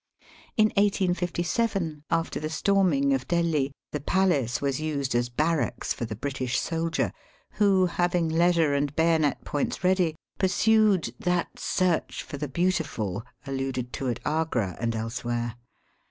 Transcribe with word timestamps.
In 0.57 0.69
1857, 0.77 2.05
after 2.09 2.39
the 2.39 2.49
storming 2.49 3.13
of 3.13 3.27
Delhi, 3.27 3.71
the 3.91 3.99
palace 3.99 4.59
was 4.59 4.81
used 4.81 5.13
as 5.13 5.29
barracks 5.29 5.93
for 5.93 6.05
the 6.05 6.15
British 6.15 6.57
soldier, 6.59 7.11
who, 7.59 7.85
having 7.85 8.27
leisure 8.27 8.73
and 8.73 8.95
bayonet 8.95 9.45
points 9.45 9.83
ready, 9.83 10.15
pursued 10.39 11.13
that 11.19 11.59
search 11.59 12.23
for 12.23 12.37
the 12.37 12.47
beautiful 12.49 13.21
alluded 13.45 13.93
to 13.93 14.09
at 14.09 14.19
Agra 14.25 14.75
and 14.79 14.95
else 14.95 15.23
where. 15.23 15.53